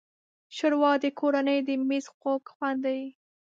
ښوروا 0.55 0.91
د 1.03 1.05
کورنۍ 1.19 1.59
د 1.67 1.69
مېز 1.87 2.05
خوږ 2.17 2.41
خوند 2.55 2.79
دی. 2.85 3.01